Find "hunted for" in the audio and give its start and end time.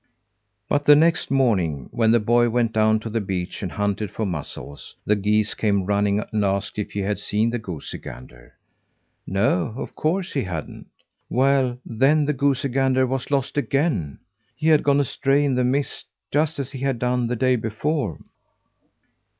3.73-4.25